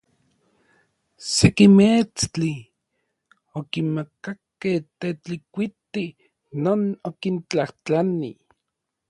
[1.35, 2.49] Seki meetstli
[3.59, 6.05] okimakakej Tetlikuiti
[6.63, 8.31] non okintlajtlani.